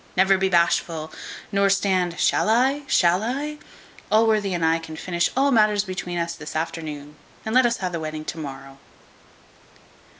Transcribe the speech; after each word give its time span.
Never 0.17 0.35
be 0.35 0.49
bashful, 0.49 1.13
nor 1.51 1.69
stand 1.69 2.19
shall 2.19 2.49
I, 2.49 2.81
shall 2.87 3.21
I? 3.21 3.59
Allworthy 4.11 4.55
and 4.55 4.65
I 4.65 4.79
can 4.79 4.95
finish 4.95 5.29
all 5.37 5.51
matters 5.51 5.83
between 5.83 6.17
us 6.17 6.33
this 6.33 6.55
afternoon, 6.55 7.15
and 7.45 7.53
let 7.53 7.67
us 7.67 7.77
ha' 7.77 7.91
the 7.91 7.99
wedding 7.99 8.25
to 8.25 8.37
morrow." 8.39 8.79